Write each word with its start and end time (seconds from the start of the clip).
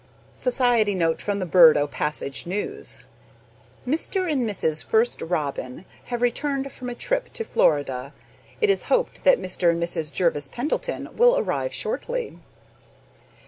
Society 0.33 0.95
note 0.95 1.21
from 1.21 1.37
the 1.37 1.45
BIRD 1.45 1.77
O' 1.77 1.85
PASSAGE 1.85 2.47
NEWS: 2.47 3.01
"Mr. 3.85 4.27
and 4.31 4.49
Mrs. 4.49 4.83
First 4.83 5.21
Robin 5.21 5.85
have 6.05 6.23
returned 6.23 6.73
from 6.73 6.89
a 6.89 6.95
trip 6.95 7.31
to 7.33 7.43
Florida. 7.43 8.11
It 8.61 8.71
is 8.71 8.85
hoped 8.89 9.23
that 9.25 9.39
Mr. 9.39 9.69
and 9.69 9.83
Mrs. 9.83 10.11
Jervis 10.11 10.47
Pendleton 10.47 11.09
will 11.15 11.37
arrive 11.37 11.71
shortly." 11.71 12.39